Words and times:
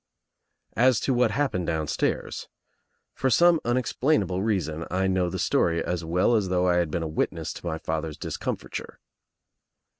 As 0.75 0.99
to 1.01 1.13
what 1.13 1.29
happened 1.29 1.67
downstairs. 1.67 2.47
For 3.13 3.29
some 3.29 3.59
urex 3.59 3.93
plainable 3.95 4.43
reason 4.43 4.83
I 4.89 5.05
know 5.05 5.29
the 5.29 5.37
story 5.37 5.83
as 5.85 6.03
well 6.03 6.33
as 6.35 6.49
though 6.49 6.67
I 6.67 6.77
had 6.77 6.89
been 6.89 7.03
a 7.03 7.07
witness 7.07 7.53
to 7.53 7.65
my 7.67 7.77
father's 7.77 8.17
discomfiture. 8.17 8.99